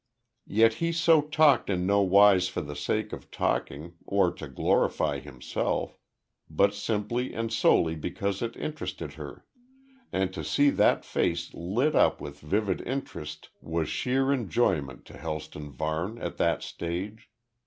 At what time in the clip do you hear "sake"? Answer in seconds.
2.75-3.13